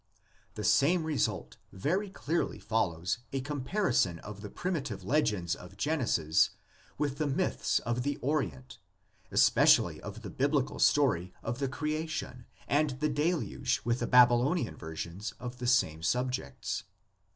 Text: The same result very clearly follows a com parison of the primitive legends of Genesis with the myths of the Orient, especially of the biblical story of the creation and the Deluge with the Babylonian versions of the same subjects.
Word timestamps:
The 0.55 0.63
same 0.63 1.03
result 1.03 1.57
very 1.71 2.09
clearly 2.09 2.57
follows 2.57 3.19
a 3.31 3.39
com 3.39 3.63
parison 3.63 4.17
of 4.21 4.41
the 4.41 4.49
primitive 4.49 5.03
legends 5.03 5.53
of 5.53 5.77
Genesis 5.77 6.49
with 6.97 7.19
the 7.19 7.27
myths 7.27 7.77
of 7.77 8.01
the 8.01 8.17
Orient, 8.17 8.79
especially 9.29 10.01
of 10.01 10.23
the 10.23 10.31
biblical 10.31 10.79
story 10.79 11.35
of 11.43 11.59
the 11.59 11.67
creation 11.69 12.47
and 12.67 12.99
the 12.99 13.09
Deluge 13.09 13.81
with 13.85 13.99
the 13.99 14.07
Babylonian 14.07 14.75
versions 14.75 15.35
of 15.39 15.59
the 15.59 15.67
same 15.67 16.01
subjects. 16.01 16.83